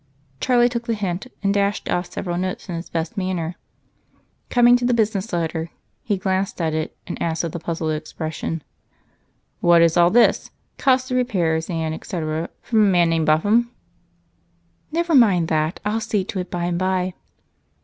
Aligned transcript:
Charlie 0.39 0.67
took 0.67 0.87
the 0.87 0.95
hint 0.95 1.27
and 1.43 1.53
dashed 1.53 1.87
off 1.87 2.07
several 2.11 2.35
notes 2.35 2.67
in 2.67 2.73
his 2.73 2.89
best 2.89 3.17
manner. 3.17 3.55
Coming 4.49 4.75
to 4.77 4.83
the 4.83 4.95
business 4.95 5.31
letter, 5.31 5.69
he 6.01 6.17
glanced 6.17 6.59
at 6.59 6.73
it 6.73 6.97
and 7.05 7.21
asked, 7.21 7.43
with 7.43 7.53
a 7.53 7.59
puzzled 7.59 7.93
expression: 7.93 8.63
"What 9.59 9.83
is 9.83 9.97
all 9.97 10.09
this? 10.09 10.49
Cost 10.79 11.11
of 11.11 11.17
repairs, 11.17 11.69
etc., 11.69 12.49
from 12.63 12.79
a 12.81 12.89
man 12.91 13.11
named 13.11 13.27
Buffum?" 13.27 13.69
"Never 14.91 15.13
mind 15.13 15.49
that 15.49 15.79
I'll 15.85 15.99
see 15.99 16.23
to 16.23 16.39
it 16.39 16.49
by 16.49 16.65
and 16.65 16.79
by." 16.79 17.13